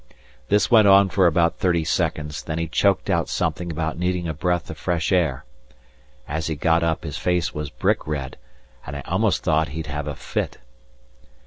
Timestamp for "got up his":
6.55-7.19